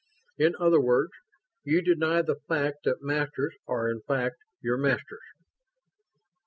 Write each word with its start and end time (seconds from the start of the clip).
In 0.39 0.55
other 0.59 0.81
words, 0.81 1.11
you 1.63 1.83
deny 1.83 2.23
the 2.23 2.39
fact 2.47 2.85
that 2.85 3.03
Masters 3.03 3.55
are 3.67 3.87
in 3.87 4.01
fact 4.07 4.37
your 4.59 4.77
Masters." 4.79 5.21